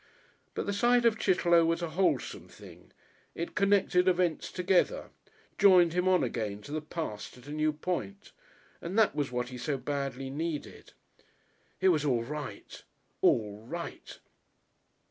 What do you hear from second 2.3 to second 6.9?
thing, it connected events together, joined him on again to the